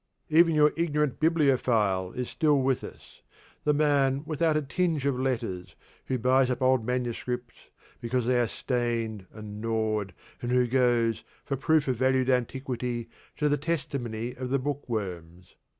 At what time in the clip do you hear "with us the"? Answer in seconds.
2.59-3.71